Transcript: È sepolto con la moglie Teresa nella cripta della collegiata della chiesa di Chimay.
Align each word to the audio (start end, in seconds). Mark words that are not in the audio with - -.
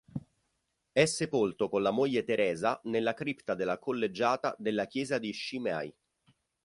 È 0.91 1.05
sepolto 1.05 1.69
con 1.69 1.83
la 1.83 1.91
moglie 1.91 2.23
Teresa 2.23 2.81
nella 2.85 3.13
cripta 3.13 3.53
della 3.53 3.77
collegiata 3.77 4.55
della 4.57 4.87
chiesa 4.87 5.19
di 5.19 5.31
Chimay. 5.31 5.93